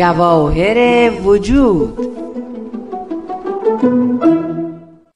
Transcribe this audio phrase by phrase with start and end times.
[0.00, 1.98] جواهر وجود.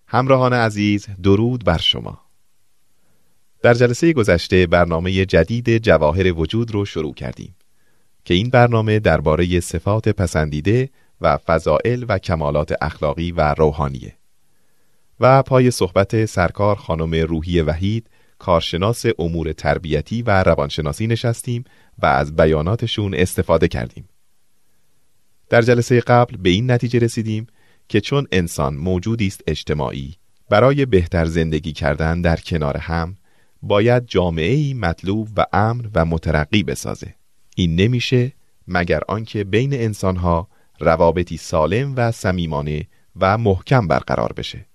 [0.06, 2.20] همراهان عزیز درود بر شما.
[3.62, 7.54] در جلسه گذشته برنامه جدید جواهر وجود رو شروع کردیم
[8.24, 10.88] که این برنامه درباره صفات پسندیده
[11.20, 14.14] و فضائل و کمالات اخلاقی و روحانیه.
[15.20, 21.64] و پای صحبت سرکار خانم روحی وحید کارشناس امور تربیتی و روانشناسی نشستیم
[21.98, 24.08] و از بیاناتشون استفاده کردیم.
[25.54, 27.46] در جلسه قبل به این نتیجه رسیدیم
[27.88, 30.14] که چون انسان موجودی است اجتماعی
[30.50, 33.16] برای بهتر زندگی کردن در کنار هم
[33.62, 37.14] باید جامعه مطلوب و امن و مترقی بسازه.
[37.56, 38.32] این نمیشه
[38.68, 40.48] مگر آنکه بین انسانها
[40.80, 42.86] روابطی سالم و صمیمانه
[43.20, 44.66] و محکم برقرار بشه.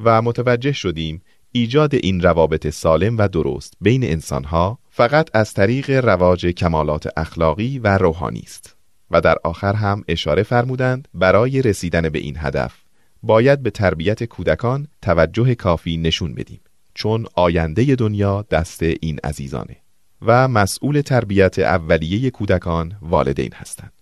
[0.00, 6.46] و متوجه شدیم ایجاد این روابط سالم و درست بین انسانها فقط از طریق رواج
[6.46, 8.75] کمالات اخلاقی و روحانی است.
[9.10, 12.74] و در آخر هم اشاره فرمودند برای رسیدن به این هدف
[13.22, 16.60] باید به تربیت کودکان توجه کافی نشون بدیم
[16.94, 19.76] چون آینده دنیا دست این عزیزانه
[20.22, 23.92] و مسئول تربیت اولیه کودکان والدین هستند.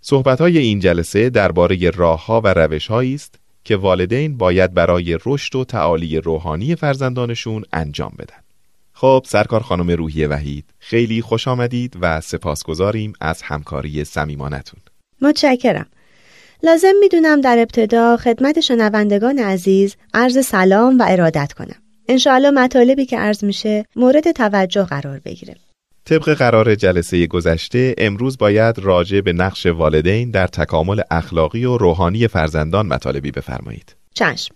[0.00, 6.18] صحبت‌های این جلسه درباره راهها و روش‌هایی است که والدین باید برای رشد و تعالی
[6.18, 8.49] روحانی فرزندانشون انجام بدن.
[9.00, 14.80] خب سرکار خانم روحی وحید خیلی خوش آمدید و سپاسگزاریم از همکاری صمیمانتون.
[15.22, 15.86] متشکرم.
[16.62, 21.76] لازم می‌دونم در ابتدا خدمت شنوندگان عزیز عرض سلام و ارادت کنم.
[22.08, 25.54] انشاءالله مطالبی که عرض میشه مورد توجه قرار بگیره.
[26.04, 32.28] طبق قرار جلسه گذشته امروز باید راجع به نقش والدین در تکامل اخلاقی و روحانی
[32.28, 33.96] فرزندان مطالبی بفرمایید.
[34.14, 34.54] چشم.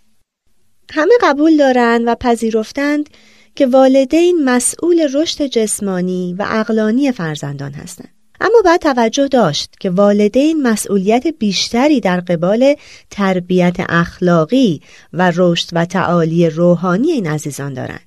[0.91, 3.11] همه قبول دارند و پذیرفتند
[3.55, 8.09] که والدین مسئول رشد جسمانی و اقلانی فرزندان هستند.
[8.41, 12.75] اما باید توجه داشت که والدین مسئولیت بیشتری در قبال
[13.11, 14.81] تربیت اخلاقی
[15.13, 18.01] و رشد و تعالی روحانی این عزیزان دارند.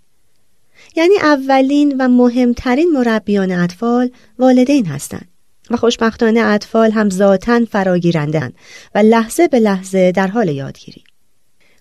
[0.96, 4.10] یعنی اولین و مهمترین مربیان اطفال
[4.40, 5.28] والدین هستند
[5.70, 8.54] و خوشبختانه اطفال هم ذاتا فراگیرندن
[8.96, 11.04] و لحظه به لحظه در حال یادگیری.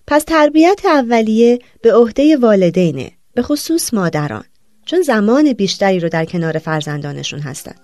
[0.07, 4.43] پس تربیت اولیه به عهده والدینه به خصوص مادران
[4.85, 7.79] چون زمان بیشتری رو در کنار فرزندانشون هستند.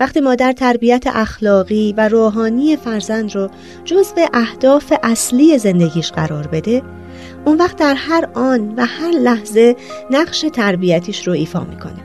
[0.00, 3.50] وقتی مادر تربیت اخلاقی و روحانی فرزند رو
[3.84, 6.82] جزو اهداف اصلی زندگیش قرار بده
[7.44, 9.76] اون وقت در هر آن و هر لحظه
[10.10, 12.04] نقش تربیتیش رو ایفا می‌کنه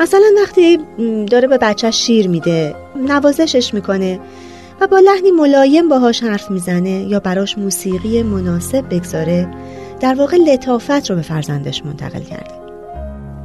[0.00, 0.78] مثلا وقتی
[1.26, 4.20] داره به بچه شیر میده نوازشش می‌کنه
[4.80, 9.48] و با لحنی ملایم باهاش حرف می‌زنه یا براش موسیقی مناسب بگذاره
[10.00, 12.54] در واقع لطافت رو به فرزندش منتقل کرده.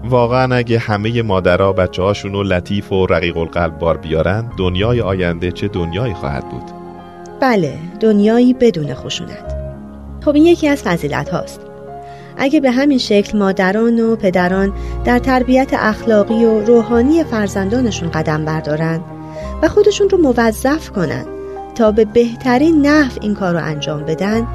[0.04, 5.52] واقعا اگه همه مادرها بچه هاشون رو لطیف و رقیق القلب بار بیارن دنیای آینده
[5.52, 6.64] چه دنیایی خواهد بود؟
[7.40, 9.56] بله دنیایی بدون خشونت.
[10.26, 11.62] خب این یکی از فضیلت هاست
[12.38, 14.74] اگه به همین شکل مادران و پدران
[15.06, 19.02] در تربیت اخلاقی و روحانی فرزندانشون قدم بردارن
[19.62, 21.26] و خودشون رو موظف کنن
[21.76, 24.48] تا به بهترین نحو این کار رو انجام بدن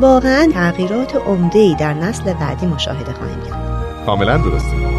[0.00, 4.06] واقعا تغییرات عمده در نسل بعدی مشاهده خواهیم کرد.
[4.06, 4.95] کاملا درسته.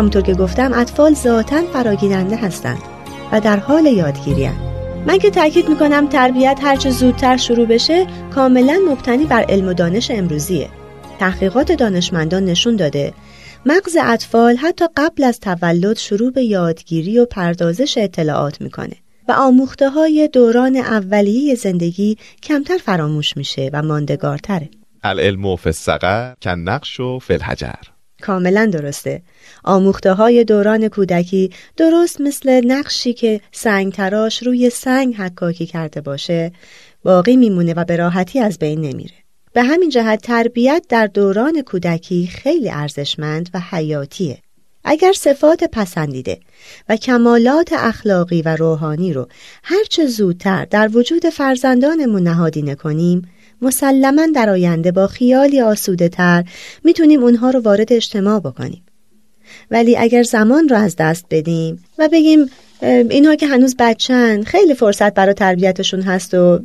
[0.00, 2.82] همونطور که گفتم اطفال ذاتا فراگیرنده هستند
[3.32, 4.48] و در حال یادگیری.
[5.06, 10.10] من که تاکید می‌کنم تربیت هرچه زودتر شروع بشه کاملا مبتنی بر علم و دانش
[10.10, 10.68] امروزیه.
[11.18, 13.12] تحقیقات دانشمندان نشون داده.
[13.66, 18.96] مغز اطفال حتی قبل از تولد شروع به یادگیری و پردازش اطلاعات می‌کنه
[19.28, 24.70] و آموخته های دوران اولیه زندگی کمتر فراموش میشه و ماندگارتره.
[25.04, 27.38] العلم فی الصغر کن نقش و فی
[28.20, 29.22] کاملا درسته.
[29.64, 36.52] آموخته های دوران کودکی درست مثل نقشی که سنگ تراش روی سنگ حکاکی کرده باشه
[37.02, 39.14] باقی میمونه و به راحتی از بین نمیره.
[39.52, 44.38] به همین جهت تربیت در دوران کودکی خیلی ارزشمند و حیاتیه.
[44.84, 46.40] اگر صفات پسندیده
[46.88, 49.28] و کمالات اخلاقی و روحانی رو
[49.62, 53.28] هرچه زودتر در وجود فرزندانمون نهادینه کنیم
[53.62, 56.44] مسلما در آینده با خیالی آسوده تر
[56.84, 58.82] می‌تونیم اونها رو وارد اجتماع بکنیم.
[59.70, 62.46] ولی اگر زمان رو از دست بدیم و بگیم
[63.10, 66.60] اینها که هنوز بچن خیلی فرصت برای تربیتشون هست و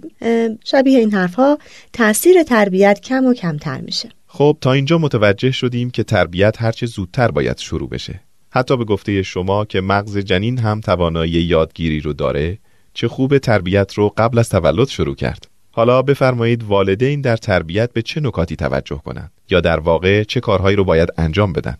[0.63, 1.57] شبیه این حرفها
[1.93, 4.09] تاثیر تربیت کم و کمتر میشه.
[4.27, 8.19] خب تا اینجا متوجه شدیم که تربیت هرچه زودتر باید شروع بشه.
[8.49, 12.57] حتی به گفته شما که مغز جنین هم توانایی یادگیری رو داره
[12.93, 15.47] چه خوب تربیت رو قبل از تولد شروع کرد.
[15.75, 20.75] حالا بفرمایید والدین در تربیت به چه نکاتی توجه کنند؟ یا در واقع چه کارهایی
[20.75, 21.77] رو باید انجام بدن؟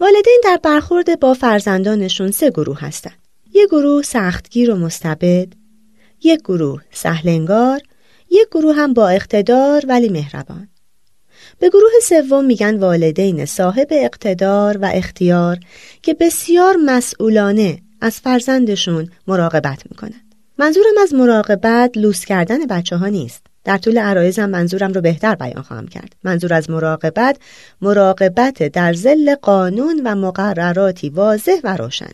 [0.00, 3.18] والدین در برخورد با فرزندانشون سه گروه هستند.
[3.54, 5.48] یک گروه سختگیر و مستبد
[6.22, 7.80] یک گروه سهلنگار
[8.30, 10.68] یک گروه هم با اقتدار ولی مهربان.
[11.58, 15.58] به گروه سوم میگن والدین صاحب اقتدار و اختیار
[16.02, 20.21] که بسیار مسئولانه از فرزندشون مراقبت می‌کنن.
[20.58, 23.46] منظورم از مراقبت لوس کردن بچه ها نیست.
[23.64, 26.16] در طول عرایزم منظورم رو بهتر بیان خواهم کرد.
[26.24, 27.36] منظور از مراقبت
[27.80, 32.10] مراقبت در زل قانون و مقرراتی واضح و روشن.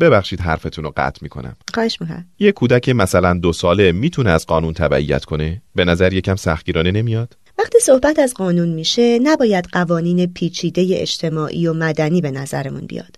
[0.00, 1.56] ببخشید حرفتون رو قطع می‌کنم.
[1.74, 2.26] خواهش می‌کنم.
[2.38, 7.36] یه کودک مثلا دو ساله می‌تونه از قانون تبعیت کنه؟ به نظر یکم سختگیرانه نمیاد؟
[7.58, 13.16] وقتی صحبت از قانون میشه نباید قوانین پیچیده اجتماعی و مدنی به نظرمون بیاد.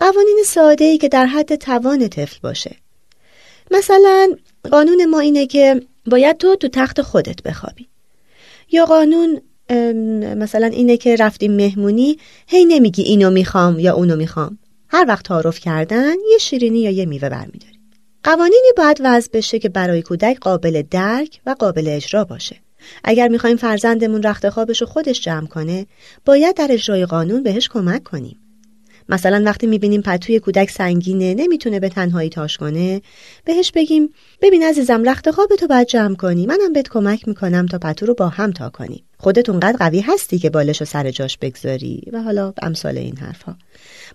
[0.00, 2.76] قوانین ساده ای که در حد توان طفل باشه.
[3.70, 4.36] مثلا
[4.70, 7.88] قانون ما اینه که باید تو تو تخت خودت بخوابی.
[8.72, 9.40] یا قانون
[10.36, 14.58] مثلا اینه که رفتیم مهمونی هی نمیگی اینو می‌خوام یا اونو می‌خوام.
[14.88, 17.78] هر وقت تعارف کردن یه شیرینی یا یه میوه برمیداری.
[18.24, 22.56] قوانینی باید وضع بشه که برای کودک قابل درک و قابل اجرا باشه.
[23.04, 25.86] اگر می‌خوایم فرزندمون رخت خوابش رو خودش جمع کنه
[26.24, 28.38] باید در اجرای قانون بهش کمک کنیم.
[29.08, 33.02] مثلا وقتی می‌بینیم پتوی کودک سنگینه نمی‌تونه به تنهایی تاش کنه
[33.44, 34.08] بهش بگیم
[34.42, 38.14] ببین عزیزم رخت خواب تو باید جمع کنی منم بهت کمک می‌کنم تا پتو رو
[38.14, 39.04] با هم تا کنی.
[39.18, 43.56] خودت اونقدر قوی هستی که بالش رو سر جاش بگذاری و حالا امثال این حرفها.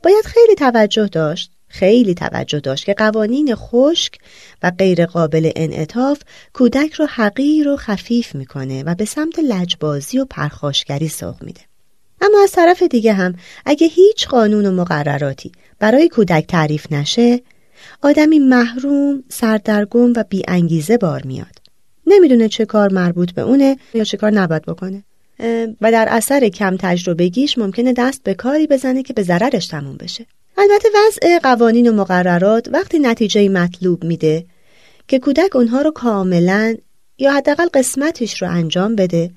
[0.03, 4.17] باید خیلی توجه داشت خیلی توجه داشت که قوانین خشک
[4.63, 6.21] و غیر قابل انعطاف
[6.53, 11.61] کودک رو حقیر و خفیف می‌کنه و به سمت لجبازی و پرخاشگری سوق میده.
[12.29, 13.35] اما از طرف دیگه هم
[13.65, 17.41] اگه هیچ قانون و مقرراتی برای کودک تعریف نشه
[18.01, 21.57] آدمی محروم، سردرگم و بیانگیزه بار میاد.
[22.07, 25.03] نمی‌دونه چه کار مربوط به اونه یا چه کار نباید بکنه.
[25.81, 30.25] و در اثر کم تجربگیش ممکنه دست به کاری بزنه که به ضررش تموم بشه.
[30.57, 34.45] البته وضع قوانین و مقررات وقتی نتیجه مطلوب میده
[35.07, 36.75] که کودک اونها رو کاملا
[37.17, 39.31] یا حداقل قسمتش رو انجام بده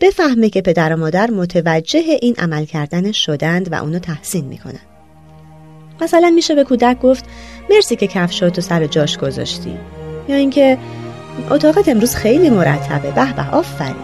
[0.00, 4.80] بفهمه که پدر و مادر متوجه این عمل کردن شدند و اونو تحسین می‌کنن.
[6.00, 7.24] مثلا میشه به کودک گفت
[7.70, 9.78] مرسی که کفشاتو سر جاش گذاشتی.
[10.28, 10.78] یا اینکه
[11.50, 13.96] اتاقت امروز خیلی مرتبه به به آفرین.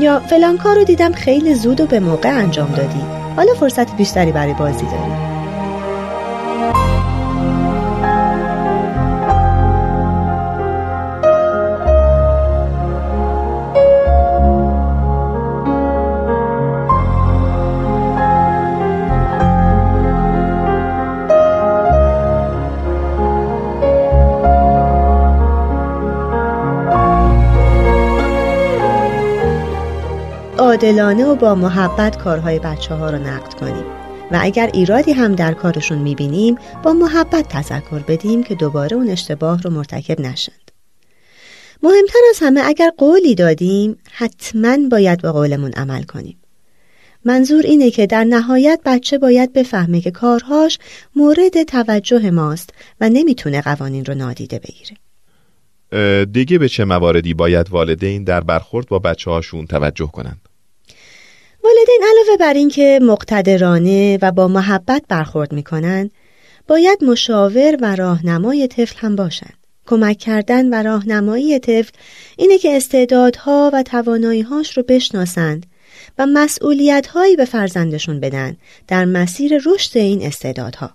[0.00, 3.00] یا فلان کار رو دیدم خیلی زود و به موقع انجام دادی.
[3.36, 5.29] حالا فرصت بیشتری برای بازی داری.
[30.70, 33.84] عادلانه و با محبت کارهای بچه ها رو نقد کنیم
[34.30, 39.62] و اگر ایرادی هم در کارشون می‌بینیم با محبت تذکر بدیم که دوباره اون اشتباه
[39.62, 40.70] رو مرتکب نشند.
[41.82, 46.38] مهمتر از همه اگر قولی دادیم حتما باید با قولمون عمل کنیم.
[47.24, 50.78] منظور اینه که در نهایت بچه باید بفهمه که کارهاش
[51.16, 54.96] مورد توجه ماست و نمی‌تونه قوانین رو نادیده بگیره.
[56.24, 60.49] دیگه به چه مواردی باید والدین در برخورد با بچه هاشون توجه کنند؟
[61.64, 66.10] والدین علاوه بر اینکه مقتدرانه و با محبت برخورد می‌کنند
[66.68, 69.54] باید مشاور و راهنمای طفل هم باشند.
[69.86, 71.92] کمک کردن و راهنمایی طفل
[72.36, 75.66] اینه که استعدادها و تواناییهاش رو بشناسند
[76.18, 78.56] و مسئولیتهایی به فرزندشون بدن
[78.88, 80.90] در مسیر رشد این استعدادها.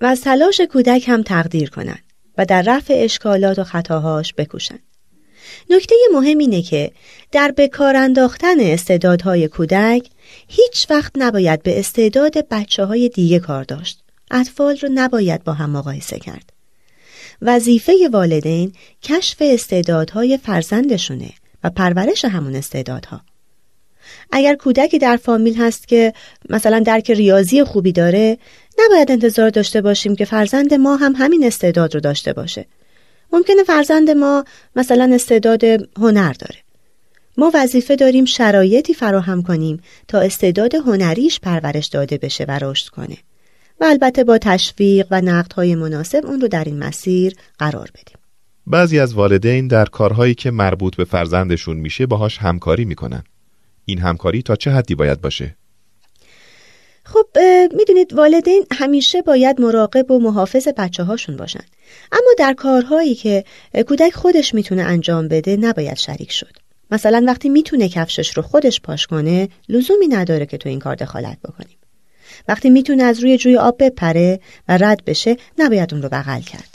[0.00, 2.02] و از تلاش کودک هم تقدیر کنند
[2.38, 4.89] و در رفع اشکالات و خطاهاش بکوشند.
[5.70, 6.90] نکته مهم اینه که
[7.32, 10.08] در بکار انداختن استعدادهای کودک
[10.48, 14.00] هیچ وقت نباید به استعداد بچه های دیگه کار داشت.
[14.30, 16.52] اطفال رو نباید با هم مقایسه کرد.
[17.42, 21.30] وظیفه والدین کشف استعدادهای فرزندشونه
[21.64, 23.20] و پرورش همون استعدادها.
[24.32, 26.12] اگر کودکی در فامیل هست که
[26.50, 28.38] مثلا درک ریاضی خوبی داره
[28.78, 32.66] نباید انتظار داشته باشیم که فرزند ما هم همین استعداد رو داشته باشه.
[33.32, 34.44] ممکنه فرزند ما
[34.76, 35.64] مثلا استعداد
[35.98, 36.58] هنر داره.
[37.36, 43.16] ما وظیفه داریم شرایطی فراهم کنیم تا استعداد هنریش پرورش داده بشه و رشد کنه.
[43.80, 48.16] و البته با تشویق و نقدهای مناسب اون رو در این مسیر قرار بدیم.
[48.66, 53.22] بعضی از والدین در کارهایی که مربوط به فرزندشون میشه باهاش همکاری می‌کنن.
[53.84, 55.56] این همکاری تا چه حدی باید باشه؟
[57.12, 57.26] خب
[57.74, 61.64] می‌دونید والدین همیشه باید مراقب و محافظ بچه هاشون باشن.
[62.12, 63.44] اما در کارهایی که
[63.88, 66.56] کودک خودش می‌تونه انجام بده نباید شریک شد.
[66.90, 71.38] مثلا وقتی می‌تونه کفشش رو خودش پاش کنه لزومی نداره که تو این کار دخالت
[71.44, 71.76] بکنیم.
[72.48, 76.74] وقتی می‌تونه از روی جوی آب بپره و رد بشه نباید اون رو بغل کرد.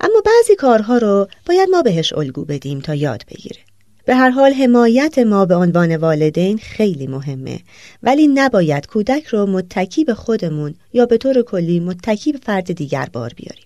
[0.00, 3.60] اما بعضی کارها رو باید ما بهش الگو بدیم تا یاد بگیره.
[4.04, 7.60] به هر حال حمایت ما به عنوان والدین خیلی مهمه.
[8.02, 13.08] ولی نباید کودک رو متکی به خودمون یا به طور کلی متکی به فرد دیگر
[13.12, 13.64] بار بیاریم.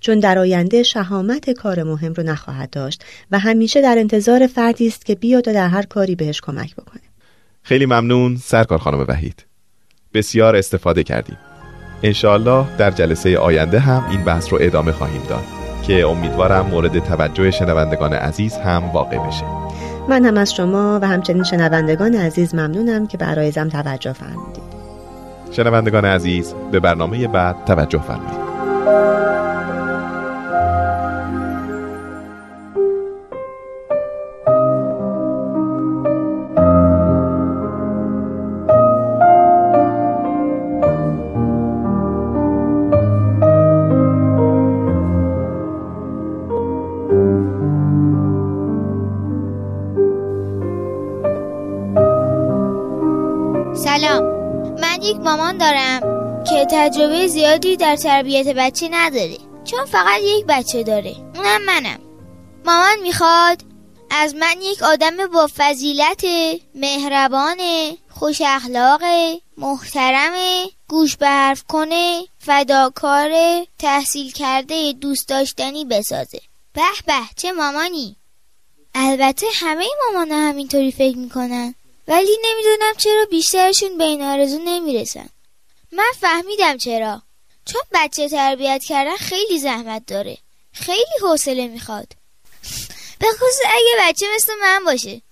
[0.00, 5.06] چون در آینده شهامت کار مهم رو نخواهد داشت و همیشه در انتظار فردی است
[5.06, 7.02] که بیاد و در هر کاری بهش کمک بکنه.
[7.62, 9.46] خیلی ممنون سرکار خانم وحید.
[10.14, 11.38] بسیار استفاده کردیم.
[12.02, 15.61] انشاالله در جلسه آینده هم این بحث رو ادامه خواهیم داد.
[15.82, 19.44] که امیدوارم مورد توجه شنوندگان عزیز هم واقع بشه.
[20.08, 24.62] من هم از شما و همچنین شنوندگان عزیز ممنونم که برایزم توجه فرمودید.
[25.50, 29.41] شنوندگان عزیز به برنامه بعد توجه فرمایید.
[55.18, 56.00] مامان دارم
[56.44, 61.98] که تجربه زیادی در تربیت بچه نداره چون فقط یک بچه داره اونم منم.
[62.64, 63.62] مامان می‌خواد
[64.10, 66.24] از من یک آدم با فضیلت
[66.74, 67.58] مهربان
[68.10, 69.00] خوش اخلاق
[69.58, 70.32] محترم
[70.88, 73.30] گوش به حرف کنه فداکار
[73.78, 76.40] تحصیل کرده دوست داشتنی بسازه.
[76.72, 78.16] به به چه مامانی؟
[78.94, 81.74] البته همه مامان همینطوری فکر می‌کنن.
[82.08, 85.28] ولی نمی‌دونم چرا بیشترشون به این آرزو نمی‌رسن.
[85.92, 87.22] من فهمیدم چرا.
[87.66, 90.38] چون بچه تربیت کردن خیلی زحمت داره.
[90.72, 92.12] خیلی حوصله می‌خواد.
[93.18, 95.22] به خصوص اگه بچه مثل من باشه.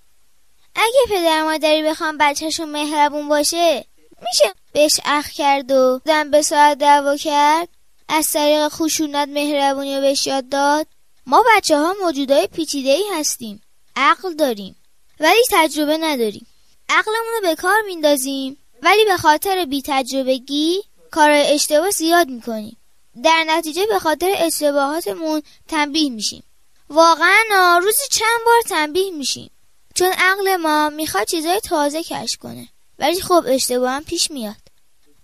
[0.75, 3.85] اگه پدر مادری بخوام بچهشون مهربون باشه
[4.21, 7.67] میشه بهش اخ کرد و دم به ساعت دعوا کرد؟
[8.07, 10.87] از طریق خشونت مهربونی رو بهش یاد داد؟
[11.25, 13.61] ما بچه ها موجودای پیچیده ای هستیم.
[13.95, 14.75] عقل داریم.
[15.19, 16.47] ولی تجربه نداریم.
[16.91, 18.57] عقلمون رو به کار میندازیم.
[18.81, 22.77] ولی به خاطر بی تجربگی کار اشتباه زیاد می‌کنیم.
[23.23, 26.43] در نتیجه به خاطر اشتباهاتمون تنبیه میشیم.
[26.89, 27.43] واقعا
[27.83, 29.51] روزی چند بار تنبیه میشیم.
[29.95, 32.67] چون عقل ما می‌خواد چیزای تازه کش کنه.
[32.99, 34.55] ولی خب اشتباه هم پیش میاد.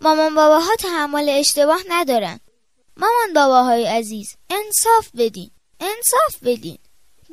[0.01, 2.39] مامان باباها تحمل اشتباه ندارن.
[2.97, 5.51] مامان باباهای عزیز انصاف بدین.
[5.79, 6.77] انصاف بدین.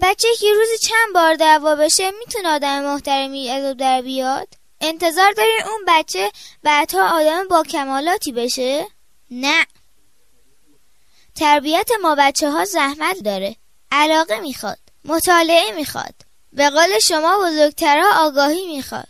[0.02, 4.48] بچه که روزی چند بار دعوا بشه می‌تونه آدم محترمی از در بیاد؟
[4.80, 6.32] انتظار دارین اون بچه
[6.62, 8.86] بعدها آدم با کمالاتی بشه؟
[9.30, 9.66] نه.
[11.34, 13.56] تربیت ما بچه ها زحمت داره.
[13.92, 14.78] علاقه می‌خواد.
[15.04, 16.14] مطالعه می‌خواد.
[16.52, 19.08] به قول شما بزرگترها آگاهی می‌خواد.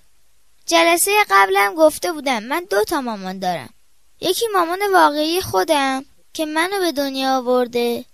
[0.67, 3.75] جلسه قبلم گفته بودم من دو تا مامان دارم.
[4.21, 8.05] یکی مامان واقعی خودم که منو به دنیا آورده.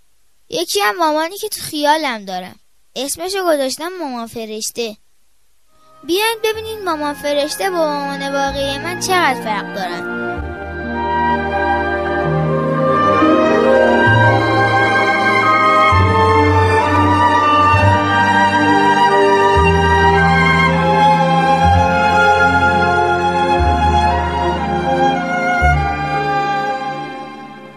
[0.49, 2.60] یکی هم مامانی که تو خیالم دارم.
[2.97, 4.97] اسمشو گذاشتم مامان فرشته.
[6.05, 10.21] بیاین ببینین مامان فرشته با مامان واقعی من چقدر فرق دارن.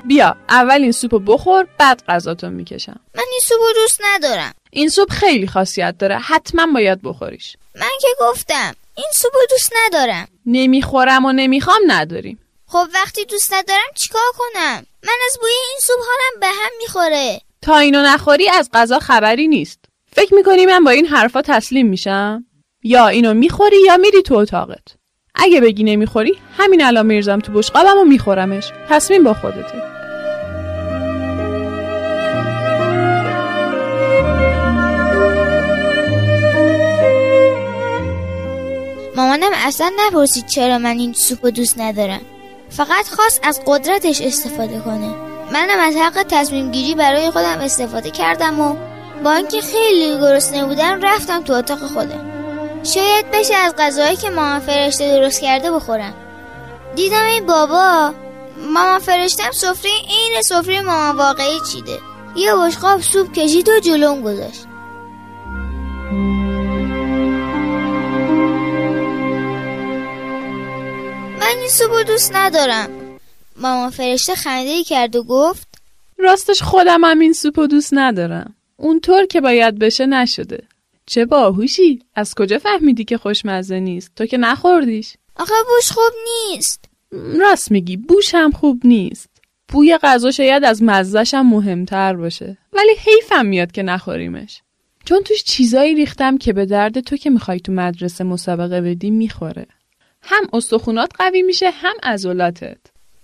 [0.06, 3.00] بیا اول این سوپو بخور بعد غذاتو می‌کشم.
[3.16, 4.54] من این سوپو دوست ندارم.
[4.74, 6.18] این سوپ خیلی خاصیت داره.
[6.18, 7.58] حتما باید بخوریش.
[7.76, 10.28] من که گفتم این سوپو دوست ندارم.
[10.46, 12.40] نمی‌خورم و نمی‌خوام نداریم.
[12.68, 17.42] خب وقتی دوست ندارم چیکار کنم؟ من از بوی این سوپ حالم به هم می‌خوره.
[17.62, 19.80] تا اینو نخوری از غذا خبری نیست.
[20.12, 22.46] فکر می‌کنی من با این حرفا تسلیم میشم؟
[22.84, 24.88] یا اینو می‌خوری یا میری تو اتاقت.
[25.36, 28.72] اگه بگی نمی‌خوری همین الان میرزم تو بشقابم و میخورمش.
[28.90, 29.93] تصمیم با خودته.
[39.24, 42.22] مامانم اصلا نپرسید چرا من این سوپو دوست ندارم.
[42.70, 45.16] فقط خواست از قدرتش استفاده کنه.
[45.52, 48.76] منم از حق تصمیم گیری برای خودم استفاده کردم و
[49.24, 52.32] با اینکه خیلی گرسنه بودم رفتم تو اتاق خودم.
[52.84, 56.14] شاید بشه از غذایی که مامان فرشته درست کرده بخورم.
[56.96, 58.14] دیدم این بابا
[58.74, 62.00] مامان فرشتم سفره عین سفره مامان واقعی چیده.
[62.36, 64.68] یه بشقاب سوپ کشید و جلوم گذاشت.
[71.54, 72.90] من این سوپو دوست ندارم.
[73.58, 75.68] مامان فرشته خنده کرد و گفت
[76.18, 78.56] راستش خودم هم این سوپو دوست ندارم.
[78.78, 80.64] اونطور که باید بشه نشده.
[81.06, 85.14] چه باهوشی از کجا فهمیدی که خوشمزه نیست؟ تو که نخوردیش.
[85.36, 86.14] آخه بوش خوب
[86.50, 86.86] نیست.
[87.12, 89.30] راست میگی بوش هم خوب نیست.
[89.68, 92.58] بوی غذا شاید از مزهش هم مهمتر باشه.
[92.74, 94.62] ولی حیفم میاد که نخوریمش.
[95.06, 99.66] چون توش چیزایی ریختم که به درد تو که می‌خوای تو مدرسه مسابقه بدی می‌خوره.
[100.24, 102.78] هم استخونات قوی میشه هم عضلاتت.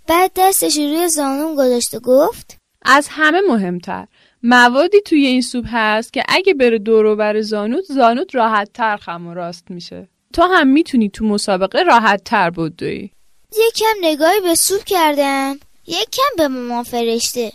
[0.07, 4.07] بعد دستش روی زانوم گذاشته گفت از همه مهمتر.
[4.43, 9.27] موادی توی این سوپ هست که اگه بره دور بر زانوت زانوت راحت تر خم
[9.27, 10.07] و راست میشه.
[10.33, 13.09] تو هم می‌تونی تو مسابقه راحت تر بدوی.
[13.57, 17.51] یک کم نگاهی به سوپ کردم یک کم به مامان فرشته.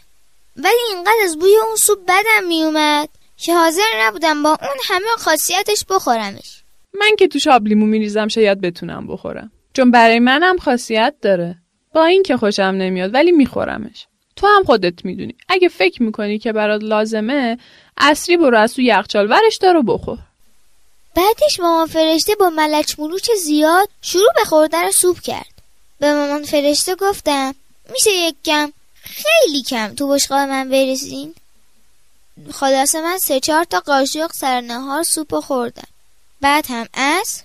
[0.57, 5.85] ولی اینقدر از بوی اون سوپ بدم میومد که حاضر نبودم با اون همه خاصیتش
[5.89, 6.64] بخورمش.
[7.01, 9.53] من که تو شاب لیمو میریزم شاید بتونم بخورم.
[9.75, 11.57] چون برای منم خاصیت داره.
[11.95, 14.07] با این که خوشم نمیاد ولی میخورمش.
[14.37, 15.35] تو هم خودت می‌دونی.
[15.49, 17.59] اگه فکر می‌کنی که برات لازمه
[17.97, 20.19] اصری برو از تو یخچال ورش دار و بخور.
[21.17, 25.55] بعدش مامان فرشته با ملچ ملوچ زیاد شروع به خوردن سوپ کرد.
[26.01, 27.55] به مامان فرشته گفتم
[27.93, 31.35] میشه یک کم خیلی کم تو بشقاب من بریزین
[32.51, 35.89] خلاصه من سه چهار تا قاشق سر نهار سوپ خوردم.
[36.45, 37.43] بعد هم از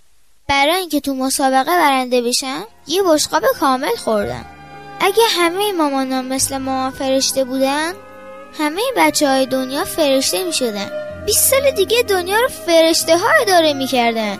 [0.49, 4.45] برای اینکه تو مسابقه برنده بشم یه بشقاب کامل خوردم.
[4.99, 7.93] اگه همه مامانان مثل مامان فرشته بودن
[8.59, 10.89] همه بچه های دنیا فرشته می شدن
[11.25, 14.39] 20 سال دیگه دنیا رو فرشته ها اداره می کردن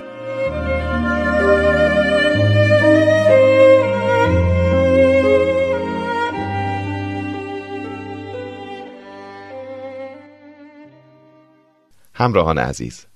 [12.14, 13.09] همراهان عزیز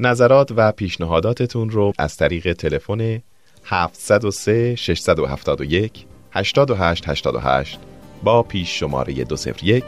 [0.00, 3.22] نظرات و پیشنهاداتتون رو از طریق تلفن
[3.64, 7.78] 703 671 8888
[8.22, 9.84] با پیش شماره 201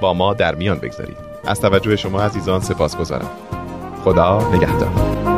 [0.00, 1.16] با ما در میان بگذارید.
[1.44, 3.30] از توجه شما عزیزان سپاس گذارم
[4.04, 5.29] خدا نگهدار.